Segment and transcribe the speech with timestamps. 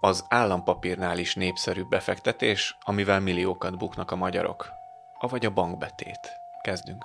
[0.00, 4.68] az állampapírnál is népszerűbb befektetés, amivel milliókat buknak a magyarok.
[5.18, 6.20] Avagy a bankbetét.
[6.62, 7.04] Kezdünk.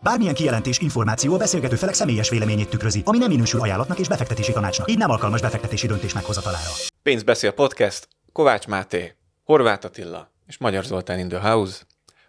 [0.00, 4.52] Bármilyen kijelentés, információ a beszélgető felek személyes véleményét tükrözi, ami nem minősül ajánlatnak és befektetési
[4.52, 6.70] tanácsnak, így nem alkalmas befektetési döntés meghozatalára.
[7.02, 11.82] Pénzbeszél podcast, Kovács Máté, Horváth Attila és Magyar Zoltán in the house.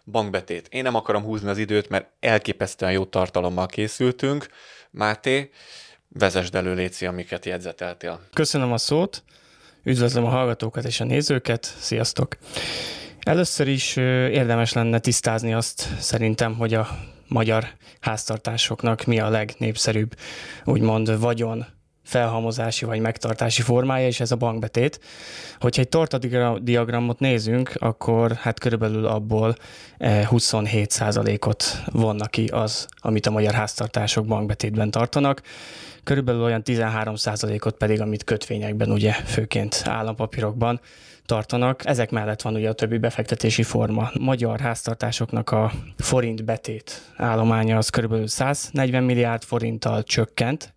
[0.04, 0.68] Bankbetét.
[0.70, 4.46] Én nem akarom húzni az időt, mert elképesztően jó tartalommal készültünk.
[4.90, 5.50] Máté,
[6.08, 8.20] vezesd elő, Léci, amiket jegyzeteltél.
[8.32, 9.22] Köszönöm a szót,
[9.82, 12.36] üdvözlöm a hallgatókat és a nézőket, sziasztok!
[13.20, 16.88] Először is érdemes lenne tisztázni azt szerintem, hogy a
[17.28, 17.66] magyar
[18.00, 20.14] háztartásoknak mi a legnépszerűbb,
[20.64, 21.66] úgymond vagyon
[22.06, 25.00] felhalmozási vagy megtartási formája, és ez a bankbetét.
[25.60, 29.54] Hogyha egy tortadiagramot nézünk, akkor hát körülbelül abból
[30.00, 35.42] 27%-ot vonnak ki az, amit a magyar háztartások bankbetétben tartanak
[36.06, 40.80] körülbelül olyan 13%-ot pedig, amit kötvényekben, ugye főként állampapírokban
[41.24, 41.86] tartanak.
[41.86, 44.10] Ezek mellett van ugye a többi befektetési forma.
[44.18, 50.74] Magyar háztartásoknak a forint betét állománya az körülbelül 140 milliárd forinttal csökkent,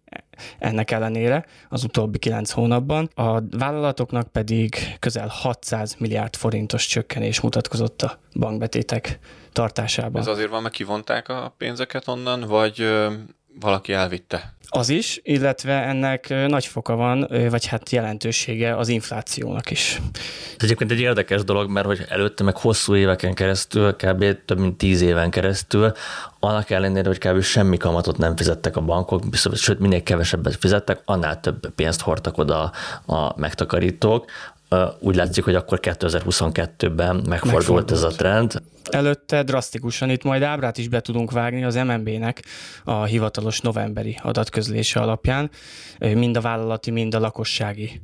[0.59, 3.09] ennek ellenére az utóbbi kilenc hónapban.
[3.15, 9.19] A vállalatoknak pedig közel 600 milliárd forintos csökkenés mutatkozott a bankbetétek
[9.51, 10.21] tartásában.
[10.21, 12.87] Ez azért van, mert kivonták a pénzeket onnan, vagy
[13.59, 14.53] valaki elvitte?
[14.71, 20.01] Az is, illetve ennek nagy foka van, vagy hát jelentősége az inflációnak is.
[20.57, 24.25] Ez egyébként egy érdekes dolog, mert hogy előtte meg hosszú éveken keresztül, kb.
[24.45, 25.91] több mint tíz éven keresztül,
[26.39, 27.41] annak ellenére, hogy kb.
[27.41, 32.71] semmi kamatot nem fizettek a bankok, sőt minél kevesebbet fizettek, annál több pénzt hordtak oda
[33.05, 34.25] a megtakarítók,
[34.99, 38.61] úgy látszik, hogy akkor 2022-ben megfordult, megfordult ez a trend.
[38.89, 42.43] Előtte drasztikusan, itt majd ábrát is be tudunk vágni az MNB-nek
[42.83, 45.49] a hivatalos novemberi adatközlése alapján,
[45.99, 48.01] mind a vállalati, mind a lakossági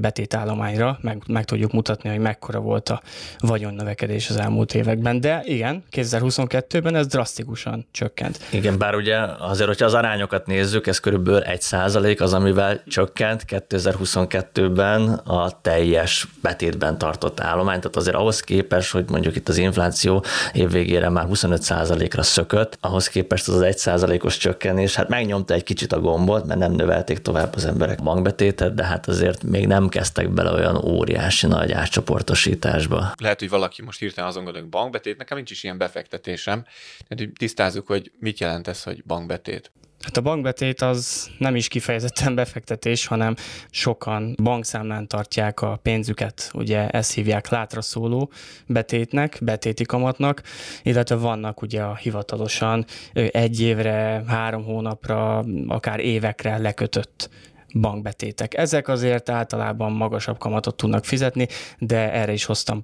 [0.00, 3.02] betétállományra, meg, meg tudjuk mutatni, hogy mekkora volt a
[3.38, 5.20] vagyonnövekedés az elmúlt években.
[5.20, 8.38] De igen, 2022-ben ez drasztikusan csökkent.
[8.50, 13.44] Igen, bár ugye azért, hogyha az arányokat nézzük, ez körülbelül egy százalék az, amivel csökkent
[13.48, 20.24] 2022-ben a teljes betétben tartott állomány, tehát azért ahhoz képest, hogy mondjuk itt az infláció
[20.52, 25.62] évvégére már 25 százalékra szökött, ahhoz képest az az egy százalékos csökkenés, hát megnyomta egy
[25.62, 29.70] kicsit a gombot, mert nem növelték tovább az emberek bankbetétet, de hát azért még még
[29.70, 33.12] nem kezdtek bele olyan óriási nagy átcsoportosításba.
[33.18, 36.64] Lehet, hogy valaki most hirtelen azon gondolok, bankbetét, nekem nincs is ilyen befektetésem.
[37.08, 39.72] Tehát tisztázzuk, hogy mit jelent ez, hogy bankbetét.
[40.02, 43.34] Hát a bankbetét az nem is kifejezetten befektetés, hanem
[43.70, 48.32] sokan bankszámlán tartják a pénzüket, ugye ezt hívják látra szóló
[48.66, 50.42] betétnek, betéti kamatnak,
[50.82, 57.30] illetve vannak ugye a hivatalosan egy évre, három hónapra, akár évekre lekötött
[57.74, 58.56] bankbetétek.
[58.56, 62.82] Ezek azért általában magasabb kamatot tudnak fizetni, de erre is hoztam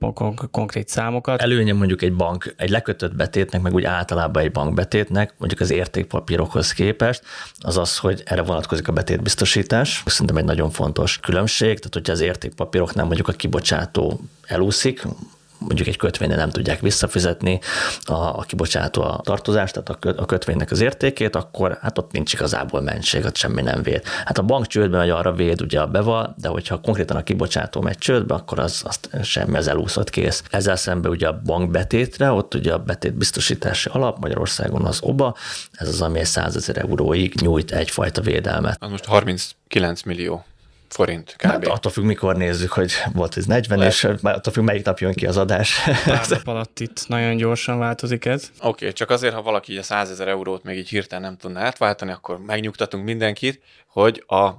[0.51, 1.43] konkrét számokat.
[1.43, 6.73] Előnye mondjuk egy bank, egy lekötött betétnek, meg úgy általában egy bankbetétnek, mondjuk az értékpapírokhoz
[6.73, 7.23] képest,
[7.59, 10.03] az az, hogy erre vonatkozik a betétbiztosítás.
[10.07, 15.03] Szerintem egy nagyon fontos különbség, tehát hogyha az értékpapíroknál mondjuk a kibocsátó elúszik,
[15.59, 17.61] mondjuk egy kötvényre nem tudják visszafizetni
[18.05, 22.81] a, a kibocsátó a tartozást, tehát a, kötvénynek az értékét, akkor hát ott nincs igazából
[22.81, 24.03] mentség, ott semmi nem véd.
[24.25, 27.81] Hát a bank csődben megy arra véd ugye a beval, de hogyha konkrétan a kibocsátó
[27.81, 30.43] megy csődbe, akkor az, azt semmi, az elúszott kész.
[30.51, 35.35] Ezzel szemben ugye a bank betétre, ott ugye a betét biztosítási alap Magyarországon az OBA,
[35.73, 38.77] ez az, ami 100 ezer euróig nyújt egyfajta védelmet.
[38.81, 40.45] Az most 39 millió
[40.89, 41.47] forint kb.
[41.47, 43.93] Hát attól függ, mikor nézzük, hogy volt ez 40, Lehet.
[43.93, 45.83] és attól függ, melyik nap jön ki az adás.
[46.05, 48.51] Pár nap alatt itt nagyon gyorsan változik ez.
[48.59, 51.61] Oké, okay, csak azért, ha valaki a 100 ezer eurót még így hirtelen nem tudna
[51.61, 54.51] átváltani, akkor megnyugtatunk mindenkit, hogy a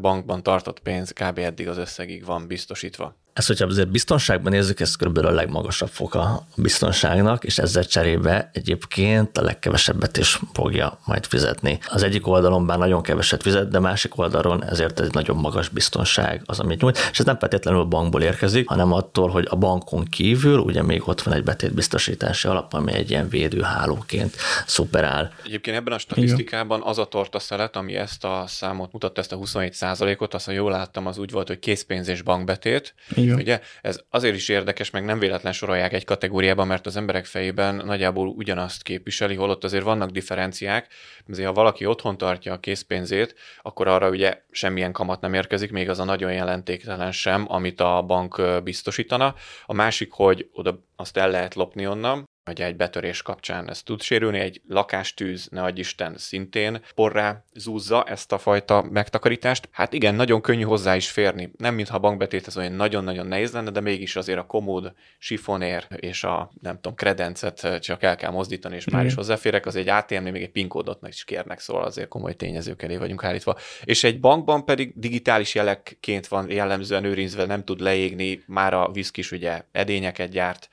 [0.00, 1.38] bankban tartott pénz kb.
[1.38, 3.16] eddig az összegig van biztosítva.
[3.38, 8.50] Ez, hogyha azért biztonságban nézzük, ez körülbelül a legmagasabb foka a biztonságnak, és ezzel cserébe
[8.52, 11.78] egyébként a legkevesebbet is fogja majd fizetni.
[11.88, 16.42] Az egyik oldalon bár nagyon keveset fizet, de másik oldalon ezért egy nagyon magas biztonság
[16.44, 20.04] az, amit nyújt, és ez nem feltétlenül a bankból érkezik, hanem attól, hogy a bankon
[20.04, 24.36] kívül ugye még ott van egy betétbiztosítási alap, ami egy ilyen védőhálóként
[24.66, 25.32] szuperál.
[25.44, 29.36] Egyébként ebben a statisztikában az a torta szelet, ami ezt a számot mutatta, ezt a
[29.36, 32.94] 27% ot azt, ha jól láttam, az úgy volt, hogy készpénz és bankbetét.
[33.14, 33.40] Igen igen.
[33.40, 37.74] Ugye ez azért is érdekes, meg nem véletlen sorolják egy kategóriában, mert az emberek fejében
[37.74, 40.86] nagyjából ugyanazt képviseli, holott azért vannak differenciák.
[41.28, 45.88] Azért ha valaki otthon tartja a készpénzét, akkor arra ugye semmilyen kamat nem érkezik, még
[45.88, 49.34] az a nagyon jelentéktelen sem, amit a bank biztosítana.
[49.66, 54.02] A másik, hogy oda azt el lehet lopni onnan, hogy egy betörés kapcsán ez tud
[54.02, 59.68] sérülni, egy lakástűz, ne adj Isten, szintén porrá zúzza ezt a fajta megtakarítást.
[59.72, 61.50] Hát igen, nagyon könnyű hozzá is férni.
[61.56, 65.86] Nem mintha a bankbetét ez olyan nagyon-nagyon nehéz lenne, de mégis azért a komód, sifonér
[65.96, 69.88] és a nem tudom, kredencet csak el kell mozdítani, és már is hozzáférek, az egy
[69.88, 73.56] ATM, még egy PIN kódot meg is kérnek, szóval azért komoly tényezők elé vagyunk állítva.
[73.84, 79.32] És egy bankban pedig digitális jelekként van jellemzően őrizve, nem tud leégni, már a viszkis
[79.32, 80.68] ugye edényeket gyárt,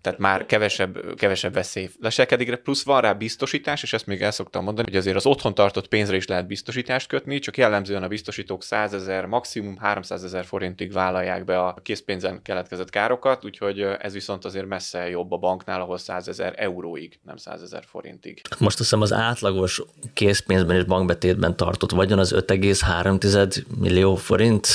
[0.00, 4.64] tehát már kevesebb, kevesebb veszély leselkedik, plusz van rá biztosítás, és ezt még el szoktam
[4.64, 8.62] mondani, hogy azért az otthon tartott pénzre is lehet biztosítást kötni, csak jellemzően a biztosítók
[8.62, 14.44] 100 ezer, maximum 300 ezer forintig vállalják be a készpénzen keletkezett károkat, úgyhogy ez viszont
[14.44, 18.40] azért messze jobb a banknál, ahol 100 ezer euróig, nem 100 ezer forintig.
[18.58, 19.82] Most hiszem az átlagos
[20.14, 24.68] készpénzben és bankbetétben tartott vagyon az 5,3 millió forint,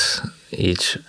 [0.50, 1.00] így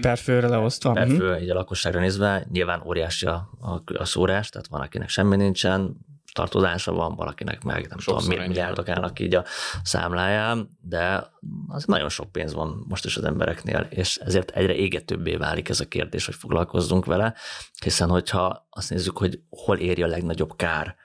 [0.00, 0.92] Per főre leosztva.
[0.92, 1.16] Per mhm.
[1.16, 5.36] fő, így a lakosságra nézve, nyilván óriási a, a, a szórás, tehát van, akinek semmi
[5.36, 5.96] nincsen,
[6.32, 9.44] tartozása van, valakinek meg nem Sokszor tudom, milliárdok állnak így a
[9.82, 11.30] számláján, de
[11.68, 15.80] az nagyon sok pénz van most is az embereknél, és ezért egyre égetőbbé válik ez
[15.80, 17.34] a kérdés, hogy foglalkozzunk vele,
[17.84, 20.96] hiszen hogyha azt nézzük, hogy hol éri a legnagyobb kár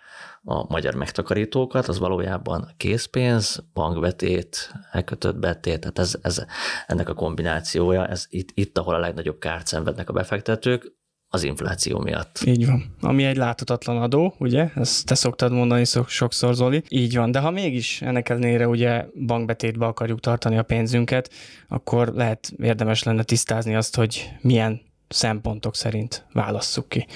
[0.45, 6.45] a magyar megtakarítókat, az valójában készpénz, bankbetét, elkötött betét, tehát ez, ez,
[6.87, 11.01] ennek a kombinációja, ez itt, itt, ahol a legnagyobb kárt szenvednek a befektetők,
[11.33, 12.39] az infláció miatt.
[12.45, 12.95] Így van.
[13.01, 14.69] Ami egy láthatatlan adó, ugye?
[14.75, 16.83] Ezt te szoktad mondani sokszor, Zoli.
[16.89, 17.31] Így van.
[17.31, 21.29] De ha mégis ennek ellenére ugye bankbetétbe akarjuk tartani a pénzünket,
[21.67, 27.07] akkor lehet érdemes lenne tisztázni azt, hogy milyen szempontok szerint válasszuk ki.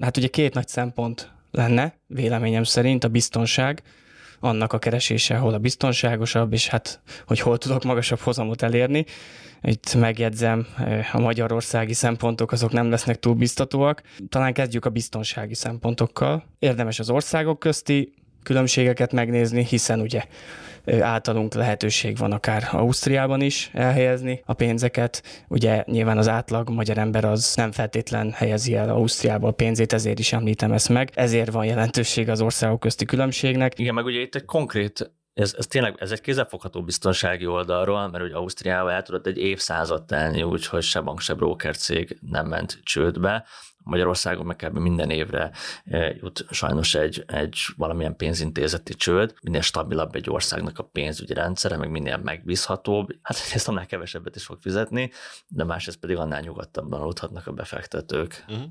[0.00, 3.82] Hát ugye két nagy szempont lenne, véleményem szerint, a biztonság,
[4.40, 9.04] annak a keresése, hol a biztonságosabb, és hát, hogy hol tudok magasabb hozamot elérni.
[9.62, 10.66] Itt megjegyzem,
[11.12, 14.02] a magyarországi szempontok azok nem lesznek túl biztatóak.
[14.28, 16.44] Talán kezdjük a biztonsági szempontokkal.
[16.58, 20.22] Érdemes az országok közti különbségeket megnézni, hiszen ugye
[21.00, 25.44] általunk lehetőség van akár Ausztriában is elhelyezni a pénzeket.
[25.48, 30.18] Ugye nyilván az átlag magyar ember az nem feltétlen helyezi el Ausztriába a pénzét, ezért
[30.18, 31.10] is említem ezt meg.
[31.14, 33.78] Ezért van jelentőség az országok közti különbségnek.
[33.78, 38.24] Igen, meg ugye itt egy konkrét ez, ez tényleg ez egy kézzelfogható biztonsági oldalról, mert
[38.24, 42.80] ugye Ausztriával el tudott egy évszázad telni, úgyhogy se bank, se broker cég nem ment
[42.82, 43.44] csődbe.
[43.82, 44.78] Magyarországon meg kb.
[44.78, 45.50] minden évre
[45.84, 51.76] e, jut sajnos egy, egy valamilyen pénzintézeti csőd, minél stabilabb egy országnak a pénzügyi rendszere,
[51.76, 55.10] meg minél megbízhatóbb, hát ezt annál kevesebbet is fog fizetni,
[55.48, 58.44] de másrészt pedig annál nyugodtabban aludhatnak a befektetők.
[58.48, 58.64] Uh-huh.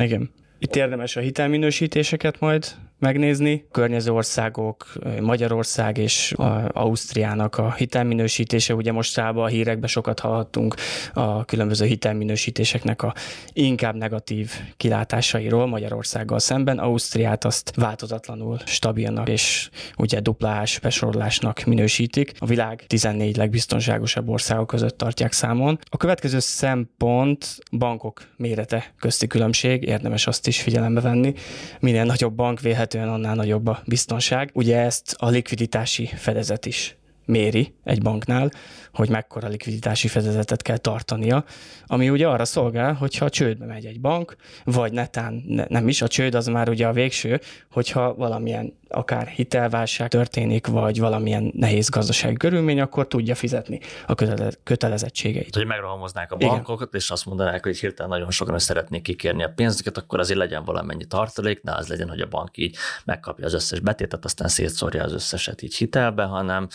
[0.00, 0.30] Igen.
[0.58, 2.66] Itt érdemes a hitelminősítéseket majd
[3.02, 3.64] megnézni.
[3.70, 4.86] Környező országok,
[5.20, 6.34] Magyarország és
[6.72, 10.74] Ausztriának a hitelminősítése, ugye mostában a hírekben sokat hallhattunk
[11.12, 13.14] a különböző hitelminősítéseknek a
[13.52, 16.78] inkább negatív kilátásairól Magyarországgal szemben.
[16.78, 22.32] Ausztriát azt változatlanul stabilnak és ugye duplás besorolásnak minősítik.
[22.38, 25.78] A világ 14 legbiztonságosabb országok között tartják számon.
[25.90, 31.34] A következő szempont bankok mérete közti különbség, érdemes azt is figyelembe venni.
[31.80, 34.50] Minél nagyobb bank véhet alapvetően annál nagyobb a biztonság.
[34.54, 38.50] Ugye ezt a likviditási fedezet is méri egy banknál,
[38.92, 41.44] hogy mekkora likviditási fedezetet kell tartania,
[41.86, 46.02] ami ugye arra szolgál, hogyha a csődbe megy egy bank, vagy netán ne, nem is,
[46.02, 47.40] a csőd az már ugye a végső,
[47.70, 54.14] hogyha valamilyen akár hitelválság történik, vagy valamilyen nehéz gazdasági körülmény, akkor tudja fizetni a
[54.62, 55.54] kötelezettségeit.
[55.54, 57.00] Hogy megrohamoznák a bankokat, Igen.
[57.00, 61.04] és azt mondanák, hogy hirtelen nagyon sokan szeretnék kikérni a pénzüket, akkor azért legyen valamennyi
[61.04, 65.12] tartalék, ne az legyen, hogy a bank így megkapja az összes betétet, aztán szétszórja az
[65.12, 66.68] összeset így hitelbe, hanem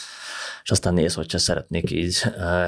[0.64, 2.07] és aztán néz, hogyha szeretnék így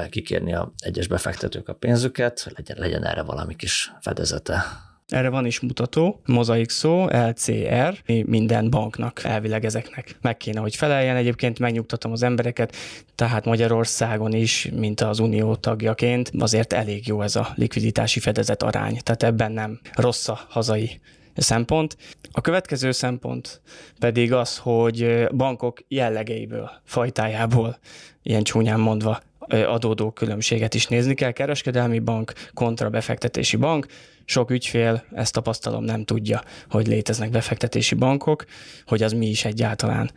[0.08, 4.62] kikérni a egyes befektetők a pénzüket, legyen, legyen erre valami kis fedezete.
[5.08, 11.16] Erre van is mutató, mozaik szó, LCR, minden banknak elvileg ezeknek meg kéne, hogy feleljen.
[11.16, 12.76] Egyébként megnyugtatom az embereket,
[13.14, 18.98] tehát Magyarországon is, mint az unió tagjaként, azért elég jó ez a likviditási fedezet arány,
[19.02, 21.00] tehát ebben nem rossz a hazai
[21.36, 21.96] szempont.
[22.32, 23.60] A következő szempont
[23.98, 27.78] pedig az, hogy bankok jellegeiből, fajtájából,
[28.22, 29.20] ilyen csúnyán mondva,
[29.50, 31.30] adódó különbséget is nézni kell.
[31.30, 33.86] Kereskedelmi bank kontra befektetési bank.
[34.24, 38.44] Sok ügyfél, ezt tapasztalom, nem tudja, hogy léteznek befektetési bankok,
[38.84, 40.10] hogy az mi is egyáltalán.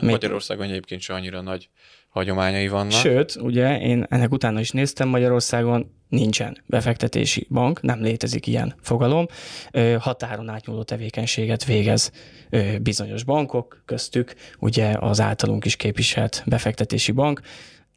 [0.00, 1.68] Magyarországon egyébként sem annyira nagy
[2.08, 2.92] hagyományai vannak.
[2.92, 9.26] Sőt, ugye én ennek utána is néztem, Magyarországon nincsen befektetési bank, nem létezik ilyen fogalom.
[9.98, 12.12] Határon átnyúló tevékenységet végez
[12.82, 17.40] bizonyos bankok, köztük ugye az általunk is képviselt befektetési bank.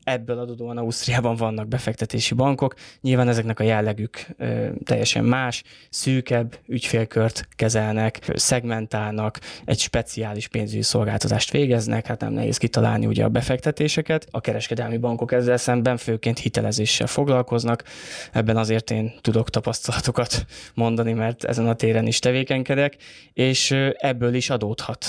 [0.10, 7.48] Ebből adódóan Ausztriában vannak befektetési bankok, nyilván ezeknek a jellegük ö, teljesen más, szűkebb ügyfélkört
[7.56, 14.28] kezelnek, szegmentálnak, egy speciális pénzügyi szolgáltatást végeznek, hát nem nehéz kitalálni ugye a befektetéseket.
[14.32, 17.84] A kereskedelmi bankok ezzel szemben főként hitelezéssel foglalkoznak,
[18.32, 22.96] ebben azért én tudok tapasztalatokat mondani, mert ezen a téren is tevékenykedek,
[23.34, 25.06] és ebből is adódhat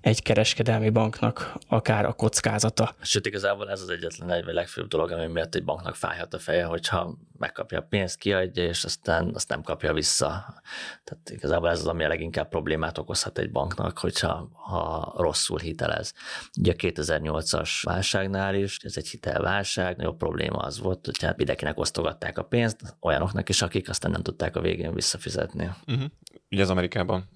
[0.00, 2.94] egy kereskedelmi banknak akár a kockázata.
[3.00, 6.64] Sőt, igazából ez az egyetlen egy legfőbb dolog, ami miatt egy banknak fájhat a feje,
[6.64, 10.62] hogyha megkapja a pénzt, kiadja, és aztán azt nem kapja vissza.
[11.04, 16.14] Tehát igazából ez az, ami a leginkább problémát okozhat egy banknak, hogyha ha rosszul hitelez.
[16.58, 21.78] Ugye a 2008-as válságnál is, ez egy hitelválság, nagyobb probléma az volt, hogy hát mindenkinek
[21.78, 25.70] osztogatták a pénzt, olyanoknak is, akik aztán nem tudták a végén visszafizetni.
[25.86, 26.04] Uh-huh.
[26.50, 27.28] Ugye az Amerikában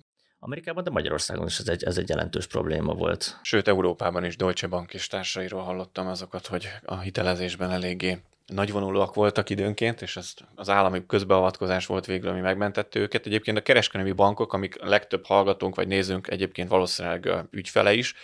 [0.44, 3.38] Amerikában, de Magyarországon is ez egy, ez egy jelentős probléma volt.
[3.42, 9.50] Sőt, Európában is Deutsche Bank és társairól hallottam azokat, hogy a hitelezésben eléggé nagyvonulóak voltak
[9.50, 13.26] időnként, és ez az állami közbeavatkozás volt végül, ami megmentette őket.
[13.26, 18.14] Egyébként a kereskedelmi bankok, amik legtöbb hallgatónk vagy nézünk egyébként valószínűleg ügyfele is,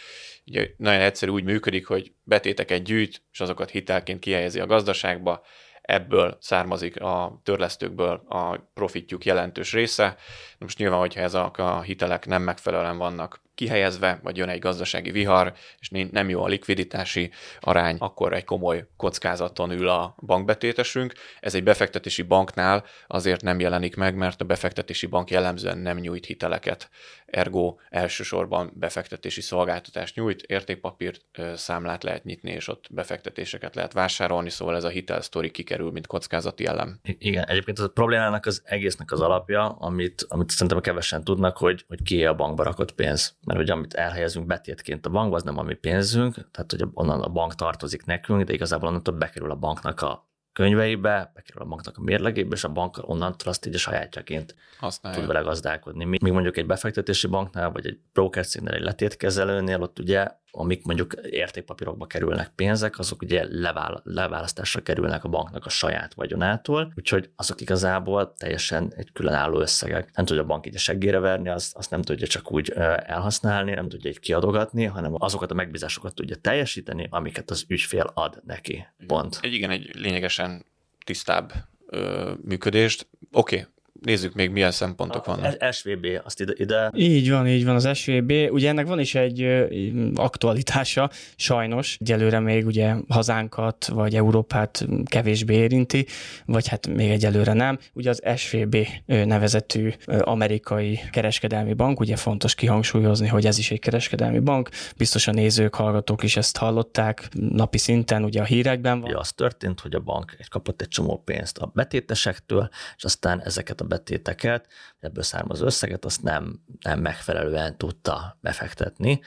[0.46, 5.42] ugye nagyon egyszerű úgy működik, hogy betéteket gyűjt, és azokat hitelként kihelyezi a gazdaságba,
[5.88, 10.16] ebből származik a törlesztőkből a profitjuk jelentős része.
[10.58, 15.52] Most nyilván, hogyha ezek a hitelek nem megfelelően vannak kihelyezve, vagy jön egy gazdasági vihar,
[15.78, 21.12] és nem jó a likviditási arány, akkor egy komoly kockázaton ül a bankbetétesünk.
[21.40, 26.26] Ez egy befektetési banknál azért nem jelenik meg, mert a befektetési bank jellemzően nem nyújt
[26.26, 26.90] hiteleket.
[27.26, 31.18] Ergo elsősorban befektetési szolgáltatást nyújt, értékpapír
[31.54, 36.66] számlát lehet nyitni, és ott befektetéseket lehet vásárolni, szóval ez a hitelsztori kikerül, mint kockázati
[36.66, 37.00] elem.
[37.02, 42.02] Igen, egyébként a problémának az egésznek az alapja, amit, amit szerintem kevesen tudnak, hogy, hogy
[42.02, 45.62] ki a bankba rakott pénz mert hogy amit elhelyezünk betétként a bankba, az nem a
[45.62, 50.00] mi pénzünk, tehát hogy onnan a bank tartozik nekünk, de igazából onnantól bekerül a banknak
[50.00, 54.54] a könyveibe, bekerül a banknak a mérlegébe, és a bank onnantól azt így a sajátjaként
[54.78, 55.18] Használja.
[55.18, 56.04] tud vele gazdálkodni.
[56.04, 60.28] Míg mondjuk egy befektetési banknál, vagy egy broker cégnél, egy letétkezelőnél, ott ugye
[60.58, 66.92] amik mondjuk értékpapírokba kerülnek pénzek, azok ugye levál, leválasztásra kerülnek a banknak a saját vagyonától,
[66.96, 70.10] úgyhogy azok igazából teljesen egy különálló összegek.
[70.14, 73.74] Nem tudja a bank így a seggére verni, azt, azt nem tudja csak úgy elhasználni,
[73.74, 78.86] nem tudja egy kiadogatni, hanem azokat a megbízásokat tudja teljesíteni, amiket az ügyfél ad neki.
[79.06, 79.38] Pont.
[79.42, 80.64] Egy igen, egy lényegesen
[81.04, 81.52] tisztább
[81.86, 83.08] ö, működést.
[83.32, 85.72] Oké, okay, nézzük még milyen szempontok a, vannak.
[85.72, 86.90] SVB, azt ide, ide.
[86.94, 88.32] Így van, így van az SVB.
[88.50, 89.66] Ugye ennek van is egy
[90.14, 91.96] aktualitása, sajnos.
[92.00, 96.06] Egyelőre még ugye hazánkat vagy Európát kevésbé érinti,
[96.44, 97.78] vagy hát még egyelőre nem.
[97.92, 98.76] Ugye az SVB
[99.06, 104.68] nevezetű amerikai kereskedelmi bank, ugye fontos kihangsúlyozni, hogy ez is egy kereskedelmi bank.
[104.96, 109.08] Biztos a nézők, hallgatók is ezt hallották napi szinten, ugye a hírekben van.
[109.08, 113.80] Ugye az történt, hogy a bank kapott egy csomó pénzt a betétesektől, és aztán ezeket
[113.80, 114.66] a betéteket,
[115.00, 119.20] ebből származó összeget, azt nem, nem megfelelően tudta befektetni.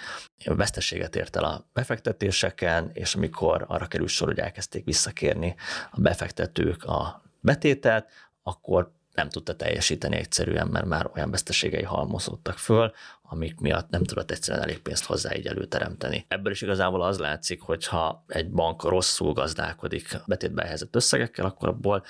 [0.45, 5.55] Veszteséget ért el a befektetéseken, és amikor arra került sor, hogy elkezdték visszakérni
[5.91, 8.09] a befektetők a betétet,
[8.43, 12.91] akkor nem tudta teljesíteni egyszerűen, mert már olyan veszteségei halmozódtak föl,
[13.21, 16.25] amik miatt nem tudott egyszerűen elég pénzt hozzá így előteremteni.
[16.27, 21.67] Ebből is igazából az látszik, hogy ha egy bank rosszul gazdálkodik betétbe helyezett összegekkel, akkor
[21.69, 22.03] abból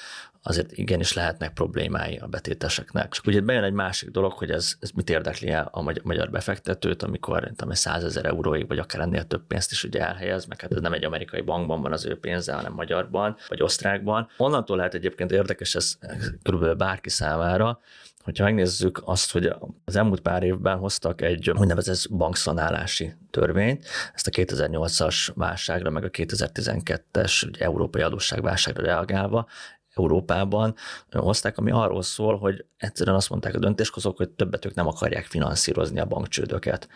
[0.43, 3.07] azért igenis lehetnek problémái a betéteseknek.
[3.11, 7.03] És ugye bejön egy másik dolog, hogy ez, ez mit érdekli el a magyar befektetőt,
[7.03, 10.71] amikor tudom, 100 ezer euróig, vagy akár ennél több pénzt is ugye elhelyez, meg hát
[10.71, 14.29] ez nem egy amerikai bankban van az ő pénze, hanem magyarban, vagy osztrákban.
[14.37, 15.97] Onnantól lehet egyébként érdekes ez
[16.43, 17.79] körülbelül bárki számára,
[18.23, 19.53] Hogyha megnézzük azt, hogy
[19.85, 26.09] az elmúlt pár évben hoztak egy úgynevezett bankszanálási törvényt, ezt a 2008-as válságra, meg a
[26.09, 29.47] 2012-es európai adósságválságra reagálva,
[29.95, 30.75] Európában
[31.11, 35.25] hozták, ami arról szól, hogy egyszerűen azt mondták a döntéshozók, hogy többet ők nem akarják
[35.25, 36.87] finanszírozni a bankcsődöket.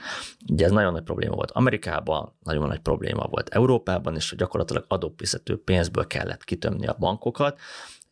[0.51, 5.63] Ugye ez nagyon nagy probléma volt Amerikában, nagyon nagy probléma volt Európában, és gyakorlatilag adófizető
[5.63, 7.59] pénzből kellett kitömni a bankokat,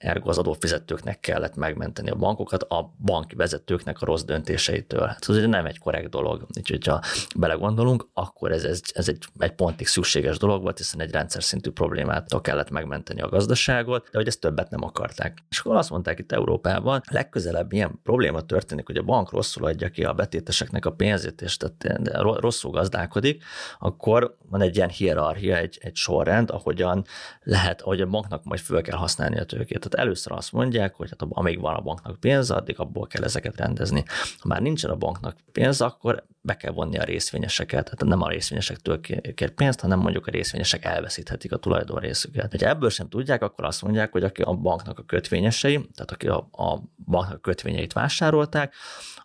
[0.04, 5.06] ergo az adófizetőknek kellett megmenteni a bankokat a banki vezetőknek a rossz döntéseitől.
[5.06, 6.46] Hát ez nem egy korrekt dolog.
[6.58, 7.02] Úgyhogy ha
[7.36, 11.72] belegondolunk, akkor ez, ez, ez egy, egy pontig szükséges dolog volt, hiszen egy rendszer szintű
[11.72, 15.38] problémától kellett megmenteni a gazdaságot, de hogy ezt többet nem akarták.
[15.50, 19.90] És akkor azt mondták itt Európában, legközelebb ilyen probléma történik, hogy a bank rosszul adja
[19.90, 23.44] ki a betéteseknek a pénzét, és tehát rosszul gazdálkodik,
[23.80, 27.06] akkor van egy ilyen hierarchia, egy, egy sorrend, ahogyan
[27.44, 31.10] lehet, ahogy a banknak majd föl kell használni a tőkét Tehát először azt mondják, hogy
[31.10, 34.04] hát amíg van a banknak pénz, addig abból kell ezeket rendezni.
[34.40, 37.84] Ha már nincsen a banknak pénz, akkor be kell vonni a részvényeseket.
[37.84, 42.62] Tehát nem a részvényesektől kér pénzt, hanem mondjuk a részvényesek elveszíthetik a tulajdon részüket.
[42.62, 46.28] Ha ebből sem tudják, akkor azt mondják, hogy aki a banknak a kötvényesei, tehát aki
[46.28, 48.74] a, a banknak a kötvényeit vásárolták,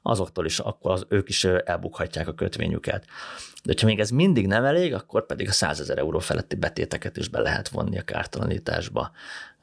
[0.02, 3.04] azoktól is akkor az, ők is elbukhatják a kötvényüket.
[3.64, 7.16] De ha még ez mindig nem elég, akkor pedig a 100 ezer euró feletti betéteket
[7.16, 9.10] is be lehet vonni a kártalanításba.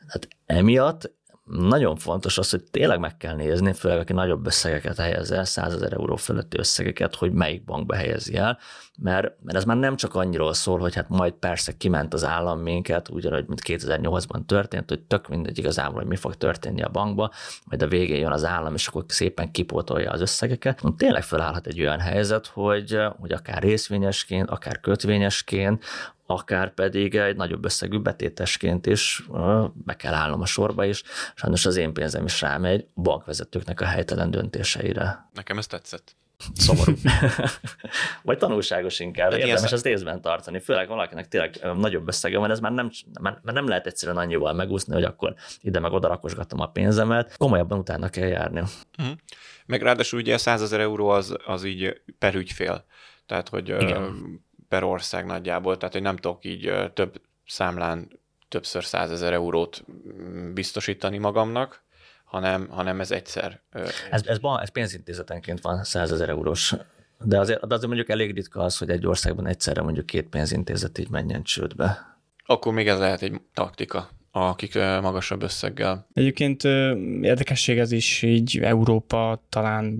[0.07, 1.11] Hát emiatt
[1.45, 5.73] nagyon fontos az, hogy tényleg meg kell nézni, főleg aki nagyobb összegeket helyez el, 100
[5.73, 8.57] ezer euró fölötti összegeket, hogy melyik bankba helyezi el,
[9.01, 12.59] mert, mert ez már nem csak annyiról szól, hogy hát majd persze kiment az állam
[12.59, 17.31] minket, ugyanúgy, mint 2008-ban történt, hogy tök mindegy igazából, hogy mi fog történni a bankba,
[17.65, 20.81] majd a végén jön az állam, és akkor szépen kipótolja az összegeket.
[20.97, 25.83] Tényleg felállhat egy olyan helyzet, hogy, hogy akár részvényesként, akár kötvényesként,
[26.25, 29.27] akár pedig egy nagyobb összegű betétesként is
[29.73, 31.03] be kell állnom a sorba, és
[31.35, 35.29] sajnos az én pénzem is rámegy bankvezetőknek a helytelen döntéseire.
[35.33, 36.15] Nekem ez tetszett.
[36.53, 36.93] Szomorú.
[38.23, 39.29] Vagy tanulságos inkább.
[39.29, 40.59] De Érdemes ezt észben tartani.
[40.59, 42.89] Főleg valakinek tényleg nagyobb összege van, ez már nem,
[43.21, 47.37] már nem lehet egyszerűen annyival megúszni, hogy akkor ide meg oda rakosgatom a pénzemet.
[47.37, 48.59] Komolyabban utána kell járni.
[48.59, 49.15] Uh-huh.
[49.65, 52.85] Meg ráadásul ugye 100 ezer euró az, az így per ügyfél.
[53.25, 59.33] Tehát, hogy Igen per ország nagyjából, tehát hogy nem tudok így több számlán többször százezer
[59.33, 61.83] eurót mm, biztosítani magamnak,
[62.23, 63.61] hanem, hanem ez egyszer.
[63.71, 66.75] Ez, ez, ez pénzintézetenként van százezer eurós,
[67.23, 70.97] de azért, de azért mondjuk elég ritka az, hogy egy országban egyszerre mondjuk két pénzintézet
[70.97, 72.17] így menjen csődbe.
[72.45, 76.07] Akkor még ez lehet egy taktika akik magasabb összeggel.
[76.13, 76.63] Egyébként
[77.21, 79.99] érdekesség ez is így Európa talán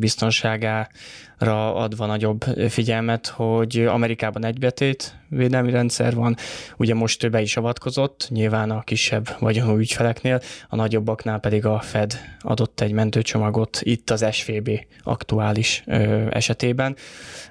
[1.40, 6.36] biztonságára adva nagyobb figyelmet, hogy Amerikában egy betét védelmi rendszer van,
[6.78, 12.20] ugye most be is avatkozott, nyilván a kisebb vagyonú ügyfeleknél, a nagyobbaknál pedig a Fed
[12.40, 14.70] adott egy mentőcsomagot itt az SVB
[15.04, 16.96] aktuális ö, esetében.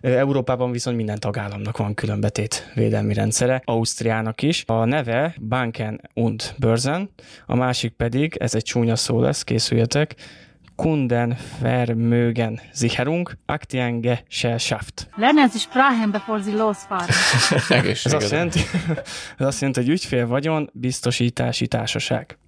[0.01, 4.65] Európában viszont minden tagállamnak van különbetét védelmi rendszere, Ausztriának is.
[4.67, 7.11] A neve Banken und Börsen,
[7.47, 10.15] a másik pedig, ez egy csúnya szó lesz, készüljetek,
[10.77, 15.09] Kunden Vermögen Sicherung, Aktiengesellschaft.
[15.17, 17.09] Lernen Sie Sprachen, bevor Sie losfahren.
[18.05, 18.61] ez, azt jelenti,
[19.39, 22.39] ez azt jelenti, hogy ügyfél vagyon biztosítási társaság.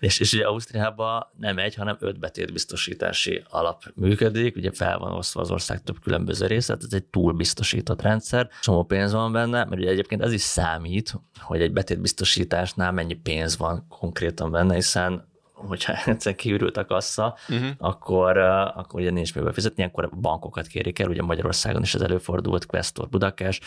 [0.00, 5.40] És, és ugye Ausztriában nem egy, hanem öt betétbiztosítási alap működik, ugye fel van osztva
[5.40, 9.80] az ország több különböző része, ez egy túl biztosított rendszer, csomó pénz van benne, mert
[9.80, 15.28] ugye egyébként ez is számít, hogy egy betétbiztosításnál mennyi pénz van konkrétan benne, hiszen
[15.66, 17.68] hogyha egyszer kiürült a kassa, uh-huh.
[17.78, 22.66] akkor, akkor ugye nincs mibe fizetni, akkor bankokat kérik el, ugye Magyarországon is ez előfordult,
[22.66, 23.60] Questor Budakes,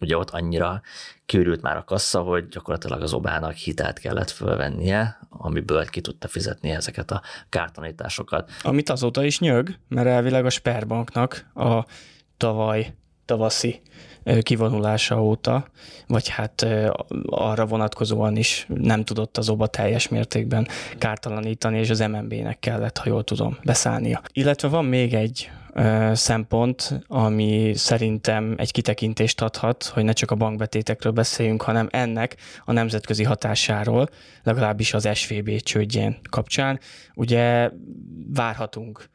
[0.00, 0.80] ugye ott annyira
[1.26, 6.70] kiürült már a kassa, hogy gyakorlatilag az obának hitelt kellett fölvennie, amiből ki tudta fizetni
[6.70, 8.50] ezeket a kártanításokat.
[8.62, 11.84] Amit azóta is nyög, mert elvileg a Sperbanknak a
[12.36, 12.94] tavaly
[13.28, 13.80] tavaszi
[14.40, 15.66] kivonulása óta,
[16.06, 16.66] vagy hát
[17.26, 23.08] arra vonatkozóan is nem tudott az OBA teljes mértékben kártalanítani, és az MNB-nek kellett, ha
[23.08, 24.22] jól tudom, beszállnia.
[24.32, 25.50] Illetve van még egy
[26.12, 32.72] szempont, ami szerintem egy kitekintést adhat, hogy ne csak a bankbetétekről beszéljünk, hanem ennek a
[32.72, 34.08] nemzetközi hatásáról,
[34.42, 36.80] legalábbis az SVB csődjén kapcsán.
[37.14, 37.70] Ugye
[38.34, 39.08] várhatunk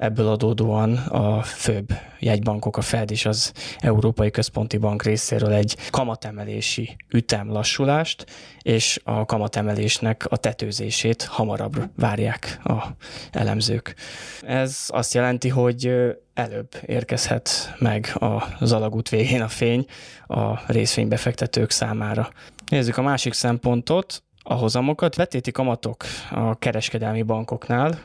[0.00, 6.96] Ebből adódóan a főbb jegybankok, a Fed és az Európai Központi Bank részéről egy kamatemelési
[7.08, 8.26] ütem lassulást,
[8.62, 12.86] és a kamatemelésnek a tetőzését hamarabb várják a
[13.30, 13.94] elemzők.
[14.42, 15.92] Ez azt jelenti, hogy
[16.34, 18.16] előbb érkezhet meg
[18.58, 19.86] az alagút végén a fény
[20.26, 22.30] a részvénybefektetők számára.
[22.66, 25.14] Nézzük a másik szempontot, a hozamokat.
[25.14, 27.98] Vetéti kamatok a kereskedelmi bankoknál,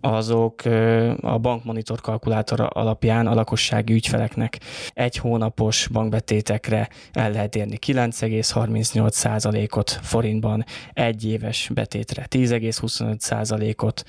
[0.00, 0.64] azok
[1.20, 4.60] a bankmonitor kalkulátor alapján a lakossági ügyfeleknek
[4.94, 14.04] egy hónapos bankbetétekre el lehet érni 9,38%-ot forintban, egy éves betétre 10,25%-ot,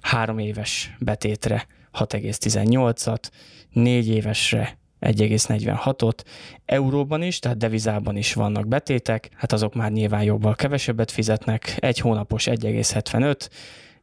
[0.00, 1.66] három éves betétre
[1.98, 3.30] 6,18-at,
[3.72, 6.24] négy évesre 1,46-ot,
[6.64, 11.98] euróban is, tehát devizában is vannak betétek, hát azok már nyilván jobban kevesebbet fizetnek, egy
[11.98, 13.48] hónapos 1,75,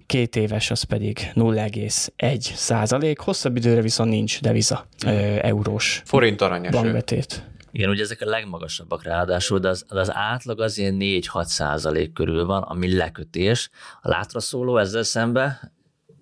[0.05, 5.09] két éves az pedig 0,1 százalék, hosszabb időre viszont nincs deviza ö,
[5.41, 6.71] eurós Forint aranyos.
[6.71, 7.49] bankbetét.
[7.71, 12.13] Igen, ugye ezek a legmagasabbak ráadásul, de az, de az átlag az ilyen 4-6 százalék
[12.13, 13.69] körül van, ami lekötés.
[14.01, 15.71] A látra szóló ezzel szembe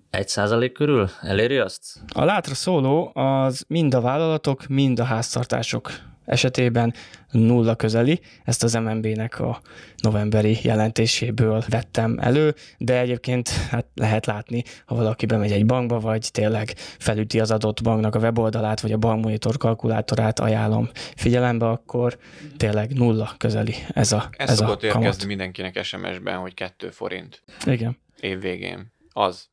[0.09, 1.99] egy százalék körül eléri azt?
[2.13, 5.91] A látra szóló az mind a vállalatok, mind a háztartások
[6.25, 6.93] esetében
[7.31, 9.61] nulla közeli, ezt az MNB-nek a
[9.97, 16.29] novemberi jelentéséből vettem elő, de egyébként hát lehet látni, ha valaki bemegy egy bankba, vagy
[16.31, 22.17] tényleg felüti az adott banknak a weboldalát, vagy a bankmonitor kalkulátorát ajánlom figyelembe, akkor
[22.57, 25.03] tényleg nulla közeli ez a Ez ez szokott a kamat.
[25.03, 27.97] érkezni mindenkinek SMS-ben, hogy 2 forint Igen.
[28.19, 28.93] év végén.
[29.11, 29.49] Az.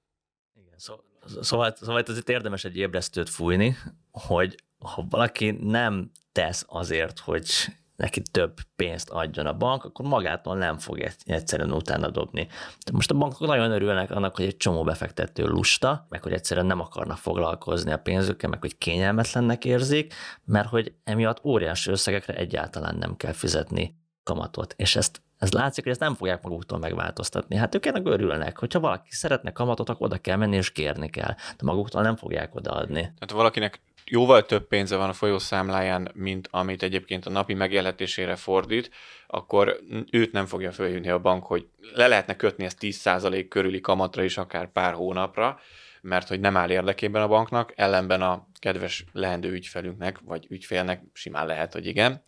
[0.76, 0.94] Szó,
[1.40, 3.76] szóval, szóval itt érdemes egy ébresztőt fújni,
[4.10, 7.48] hogy ha valaki nem tesz azért, hogy
[7.96, 12.48] neki több pénzt adjon a bank, akkor magától nem fog egyszerűen utána dobni.
[12.84, 16.66] De most a bankok nagyon örülnek annak, hogy egy csomó befektető lusta, meg hogy egyszerűen
[16.66, 22.96] nem akarnak foglalkozni a pénzükkel, meg hogy kényelmetlennek érzik, mert hogy emiatt óriási összegekre egyáltalán
[22.96, 24.74] nem kell fizetni kamatot.
[24.76, 27.56] És ezt ez látszik, hogy ezt nem fogják maguktól megváltoztatni.
[27.56, 28.58] Hát ők ennek örülnek.
[28.58, 31.34] Hogyha valaki szeretne kamatot, akkor oda kell menni és kérni kell.
[31.34, 33.00] De maguktól nem fogják odaadni.
[33.00, 38.36] Tehát ha valakinek jóval több pénze van a folyószámláján, mint amit egyébként a napi megélhetésére
[38.36, 38.90] fordít,
[39.26, 44.22] akkor őt nem fogja följönni a bank, hogy le lehetne kötni ezt 10% körüli kamatra
[44.22, 45.60] is akár pár hónapra,
[46.00, 51.46] mert hogy nem áll érdekében a banknak, ellenben a kedves lehendő ügyfelünknek, vagy ügyfélnek simán
[51.46, 52.22] lehet, hogy igen,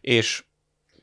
[0.00, 0.44] és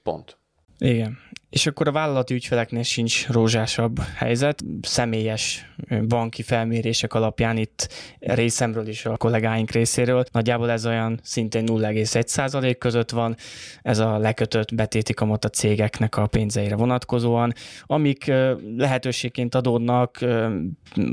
[0.03, 0.37] pont.
[0.77, 1.19] Igen.
[1.51, 4.63] És akkor a vállalati ügyfeleknél sincs rózsásabb helyzet.
[4.81, 5.73] Személyes
[6.07, 10.23] banki felmérések alapján itt részemről is a kollégáink részéről.
[10.31, 13.35] Nagyjából ez olyan szintén 0,1% között van,
[13.81, 17.53] ez a lekötött betéti kamat a cégeknek a pénzeire vonatkozóan,
[17.85, 18.31] amik
[18.77, 20.25] lehetőségként adódnak,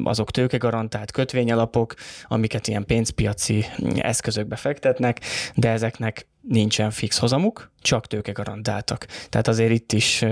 [0.04, 3.64] azok tőkegarantált kötvényalapok, amiket ilyen pénzpiaci
[3.96, 5.20] eszközökbe fektetnek,
[5.54, 9.04] de ezeknek nincsen fix hozamuk, csak tőke garantáltak.
[9.04, 10.24] Tehát azért itt is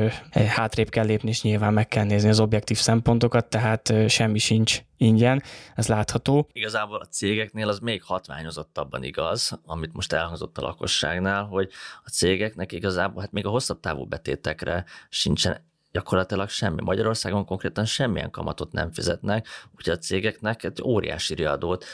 [0.47, 5.43] hátrébb kell lépni, és nyilván meg kell nézni az objektív szempontokat, tehát semmi sincs ingyen,
[5.75, 6.49] ez látható.
[6.53, 11.71] Igazából a cégeknél az még hatványozottabban igaz, amit most elhangzott a lakosságnál, hogy
[12.05, 16.83] a cégeknek igazából hát még a hosszabb távú betétekre sincsen gyakorlatilag semmi.
[16.83, 21.85] Magyarországon konkrétan semmilyen kamatot nem fizetnek, úgyhogy a cégeknek egy óriási riadót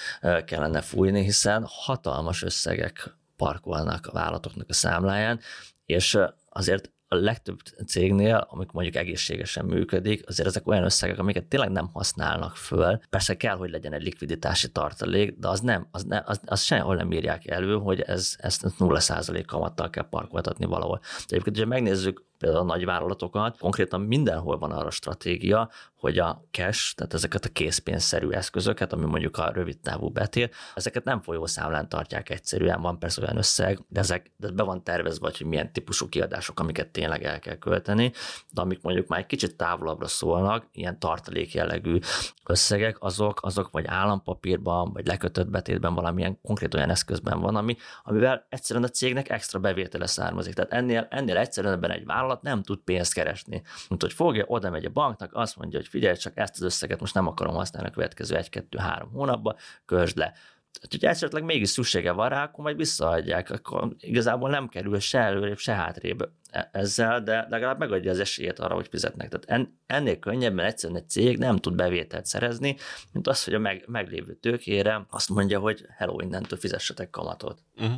[0.44, 5.40] kellene fújni, hiszen hatalmas összegek parkolnak a vállalatoknak a számláján,
[5.86, 6.18] és
[6.48, 11.90] azért a legtöbb cégnél, amik mondjuk egészségesen működik, azért ezek olyan összegek, amiket tényleg nem
[11.92, 13.00] használnak föl.
[13.10, 16.96] Persze kell, hogy legyen egy likviditási tartalék, de az nem, az, ne, az, az sehol
[16.96, 20.98] nem írják elő, hogy ez, ezt 0% kamattal kell parkoltatni valahol.
[20.98, 26.94] De egyébként, hogyha megnézzük például a nagyvállalatokat, konkrétan mindenhol van arra stratégia, hogy a cash,
[26.94, 32.30] tehát ezeket a készpénzszerű eszközöket, ami mondjuk a rövid távú betér, ezeket nem folyószámlán tartják
[32.30, 36.60] egyszerűen, van persze olyan összeg, de ezek de be van tervezve, hogy milyen típusú kiadások,
[36.60, 38.12] amiket tényleg el kell költeni,
[38.50, 41.98] de amik mondjuk már egy kicsit távolabbra szólnak, ilyen tartalék jellegű
[42.46, 48.46] összegek, azok, azok vagy állampapírban, vagy lekötött betétben valamilyen konkrét olyan eszközben van, ami, amivel
[48.48, 50.54] egyszerűen a cégnek extra bevétele származik.
[50.54, 53.62] Tehát ennél, ennél egyszerűen egy vállalat nem tud pénzt keresni.
[53.88, 57.00] Mint hogy fogja, oda megy a banknak, azt mondja, hogy figyelj, csak ezt az összeget
[57.00, 60.32] most nem akarom használni a következő egy-kettő-három hónapba, közd le.
[60.72, 65.18] Tehát, hogy esetleg mégis szüksége van rá, akkor majd visszaadják, akkor igazából nem kerül se
[65.18, 66.30] előrébb, se hátrébb
[66.72, 69.28] ezzel, de legalább megadja az esélyét arra, hogy fizetnek.
[69.28, 72.76] Tehát ennél könnyebben egyszerűen egy cég nem tud bevételt szerezni,
[73.12, 77.58] mint az, hogy a meg, meglévő tőkére azt mondja, hogy hello, innentől fizessetek kamatot.
[77.76, 77.94] Uh-huh.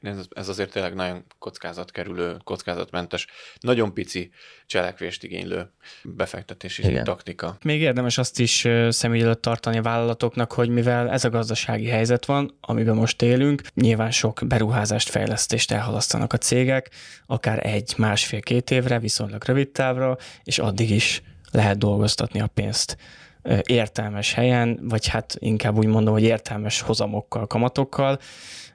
[0.00, 3.26] Ez, ez azért tényleg nagyon kockázatkerülő, kockázatmentes,
[3.60, 4.30] nagyon pici
[4.66, 7.04] cselekvést igénylő befektetési Igen.
[7.04, 7.56] taktika.
[7.64, 12.24] Még érdemes azt is szem előtt tartani a vállalatoknak, hogy mivel ez a gazdasági helyzet
[12.24, 16.90] van, amiben most élünk, nyilván sok beruházást, fejlesztést elhalasztanak a cégek,
[17.26, 22.96] akár egy, másfél-két évre, viszonylag rövid távra, és addig is lehet dolgoztatni a pénzt
[23.62, 28.18] értelmes helyen, vagy hát inkább úgy mondom, hogy értelmes hozamokkal, kamatokkal,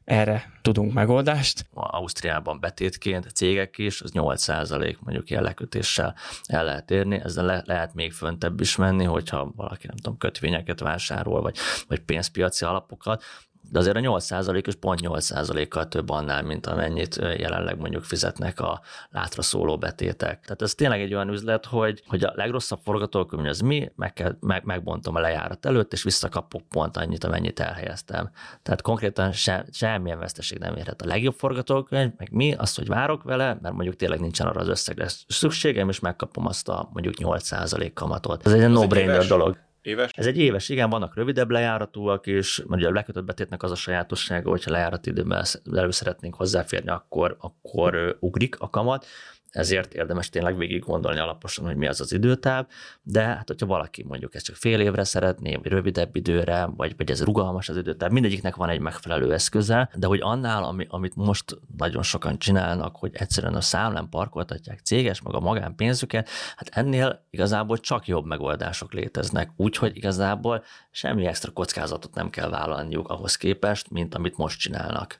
[0.03, 1.65] erre tudunk megoldást.
[1.73, 7.93] Ausztriában betétként cégek is, az 8% mondjuk ilyen lekötéssel el lehet érni, ezzel le, lehet
[7.93, 11.57] még föntebb is menni, hogyha valaki nem tudom, kötvényeket vásárol, vagy,
[11.88, 13.23] vagy pénzpiaci alapokat,
[13.71, 19.41] de azért a 8%-os pont 8%-kal több annál, mint amennyit jelenleg mondjuk fizetnek a látra
[19.41, 20.41] szóló betétek.
[20.41, 24.38] Tehát ez tényleg egy olyan üzlet, hogy, hogy a legrosszabb forgatókönyv az mi, meg kell,
[24.39, 28.30] meg, megbontom a lejárat előtt, és visszakapok pont annyit, amennyit elhelyeztem.
[28.63, 31.02] Tehát konkrétan se, semmilyen veszteség nem érhet.
[31.02, 34.67] A legjobb forgatókönyv, meg mi, azt, hogy várok vele, mert mondjuk tényleg nincsen arra az
[34.67, 38.45] összegre szükségem, és megkapom azt a mondjuk 8% kamatot.
[38.45, 39.58] Ez egy no-brainer dolog.
[39.84, 40.12] Éves?
[40.13, 44.50] Ez egy éves, igen, vannak rövidebb lejáratúak is, ugye a lekötött betétnek az a sajátossága,
[44.50, 49.06] hogyha lejárat időben elő szeretnénk hozzáférni, akkor, akkor ugrik a kamat.
[49.53, 52.65] Ezért érdemes tényleg végig gondolni alaposan, hogy mi az az időtáv,
[53.03, 57.11] de hát hogyha valaki mondjuk ezt csak fél évre szeretné, vagy rövidebb időre, vagy, vagy
[57.11, 61.57] ez rugalmas az időtáv, mindegyiknek van egy megfelelő eszköze, de hogy annál, ami, amit most
[61.77, 67.77] nagyon sokan csinálnak, hogy egyszerűen a számlán parkoltatják céges, meg a magánpénzüket, hát ennél igazából
[67.77, 74.15] csak jobb megoldások léteznek, úgyhogy igazából semmi extra kockázatot nem kell vállalniuk ahhoz képest, mint
[74.15, 75.19] amit most csinálnak.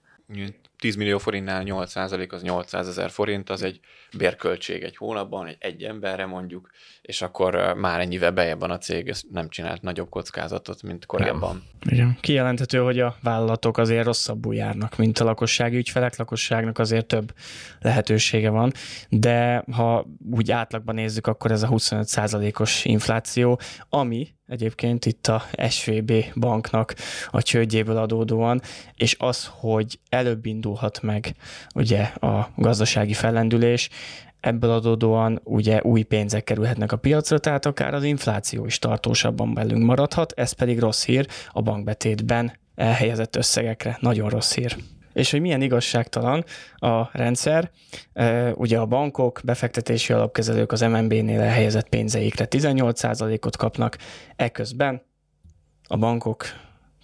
[0.84, 3.80] 10 millió forintnál 8% az 800 ezer forint, az egy
[4.18, 6.70] bérköltség egy hónapban, egy, egy emberre mondjuk,
[7.02, 11.64] és akkor már ennyivel bejebb van a cég, ez nem csinált nagyobb kockázatot, mint korábban.
[11.86, 11.98] Igen.
[11.98, 12.18] Igen.
[12.22, 17.34] Kijelenthető, hogy a vállalatok azért rosszabbul járnak, mint a lakossági ügyfelek, lakosságnak azért több
[17.80, 18.72] lehetősége van,
[19.10, 26.14] de ha úgy átlagban nézzük, akkor ez a 25%-os infláció, ami egyébként itt a SVB
[26.36, 26.96] banknak
[27.28, 28.62] a csődjéből adódóan,
[28.96, 31.36] és az, hogy előbb indulhat meg
[31.76, 33.90] ugye a gazdasági fellendülés,
[34.40, 39.84] ebből adódóan ugye új pénzek kerülhetnek a piacra, tehát akár az infláció is tartósabban belünk
[39.84, 43.98] maradhat, ez pedig rossz hír a bankbetétben elhelyezett összegekre.
[44.02, 44.76] Nagyon rossz hír
[45.14, 46.46] és hogy milyen igazságtalan
[46.76, 47.72] a rendszer.
[48.54, 53.98] Ugye a bankok, befektetési alapkezelők az MNB-nél elhelyezett pénzeikre 18%-ot kapnak,
[54.36, 55.02] eközben
[55.88, 56.46] a bankok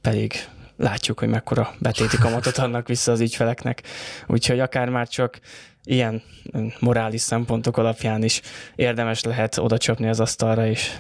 [0.01, 0.33] pedig
[0.77, 3.81] látjuk, hogy mekkora betéti kamatot adnak vissza az ügyfeleknek.
[4.27, 5.39] Úgyhogy akár már csak
[5.83, 6.21] ilyen
[6.79, 8.41] morális szempontok alapján is
[8.75, 10.99] érdemes lehet oda csapni az asztalra is.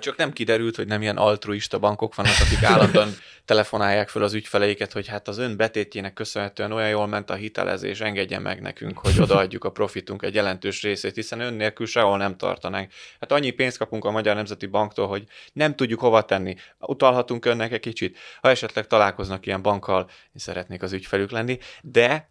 [0.00, 3.08] Csak nem kiderült, hogy nem ilyen altruista bankok vannak, akik állandóan
[3.48, 8.00] telefonálják föl az ügyfeleiket, hogy hát az ön betétjének köszönhetően olyan jól ment a hitelezés,
[8.00, 12.36] engedje meg nekünk, hogy odaadjuk a profitunk egy jelentős részét, hiszen ön nélkül sehol nem
[12.36, 12.92] tartanánk.
[13.20, 16.56] Hát annyi pénzt kapunk a Magyar Nemzeti Banktól, hogy nem tudjuk hova tenni.
[16.78, 18.18] Utalhatunk önnek egy kicsit.
[18.40, 22.30] Ha esetleg találkoznak ilyen bankkal, szeretnék az ügyfelük lenni, de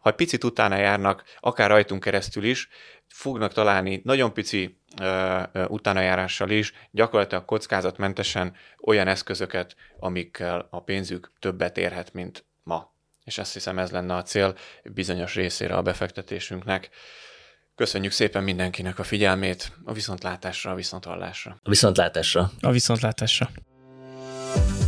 [0.00, 2.68] ha egy picit utána járnak, akár rajtunk keresztül is,
[3.06, 8.54] fognak találni nagyon pici ö, ö, utánajárással is, gyakorlatilag kockázatmentesen
[8.84, 12.92] olyan eszközöket, amikkel a pénzük többet érhet, mint ma.
[13.24, 16.88] És azt hiszem ez lenne a cél bizonyos részére a befektetésünknek.
[17.74, 21.60] Köszönjük szépen mindenkinek a figyelmét, a viszontlátásra, a viszonthallásra.
[21.62, 22.50] A viszontlátásra.
[22.60, 23.50] A viszontlátásra.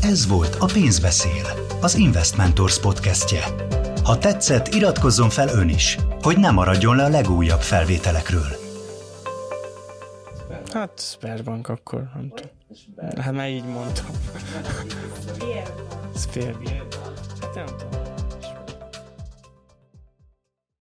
[0.03, 3.45] Ez volt a Pénzbeszél, az Investmentors podcastje.
[4.11, 8.49] Ha tetszett, iratkozzon fel ön is, hogy ne maradjon le a legújabb felvételekről.
[10.73, 12.53] Hát Sperbank akkor, nem tudom.
[13.21, 14.07] Hát már így mondtam.
[16.17, 16.95] Sperbank.
[17.41, 18.00] Hát nem tudom.